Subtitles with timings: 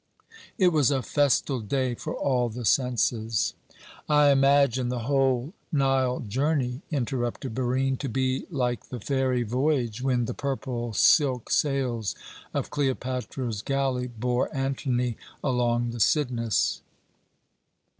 [0.57, 3.53] It was a festal day for all the senses."
[4.09, 10.25] "I imagine the whole Nile journey," interrupted Barine, "to be like the fairy voyage, when
[10.25, 12.15] the purple silk sails
[12.51, 16.81] of Cleopatra's galley bore Antony along the Cydnus."